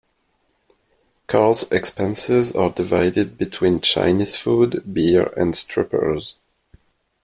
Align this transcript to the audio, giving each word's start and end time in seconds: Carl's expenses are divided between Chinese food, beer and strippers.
Carl's 1.27 1.71
expenses 1.71 2.55
are 2.55 2.71
divided 2.71 3.37
between 3.37 3.79
Chinese 3.81 4.35
food, 4.35 4.91
beer 4.91 5.31
and 5.37 5.55
strippers. 5.55 6.37